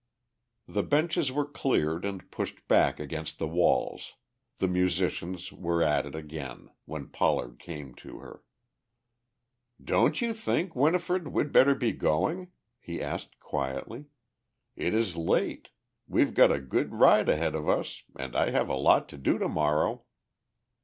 [0.67, 4.15] The benches were cleared and pushed back against the walls,
[4.57, 8.41] the musicians were at it again, when Pollard came to her.
[9.79, 14.05] "Don't you think, Winifred, we'd better be going?" he asked quietly.
[14.75, 15.69] "It is late,
[16.07, 19.37] we've got a good ride ahead of us and I have a lot to do
[19.37, 20.05] tomorrow."